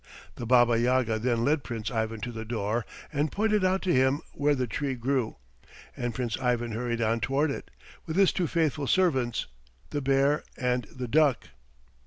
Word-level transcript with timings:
The 0.33 0.47
Baba 0.47 0.79
Yaga 0.79 1.19
then 1.19 1.45
led 1.45 1.63
Prince 1.63 1.91
Ivan 1.91 2.21
to 2.21 2.31
the 2.31 2.43
door 2.43 2.87
and 3.13 3.31
pointed 3.31 3.63
out 3.63 3.83
to 3.83 3.93
him 3.93 4.21
where 4.33 4.55
the 4.55 4.65
tree 4.65 4.95
grew, 4.95 5.35
and 5.95 6.15
Prince 6.15 6.37
Ivan 6.39 6.71
hurried 6.71 7.01
on 7.03 7.19
toward 7.19 7.51
it, 7.51 7.69
with 8.07 8.15
his 8.15 8.33
two 8.33 8.47
faithful 8.47 8.87
servants, 8.87 9.45
the 9.91 10.01
bear 10.01 10.41
and 10.57 10.85
the 10.85 11.07
duck. 11.07 11.49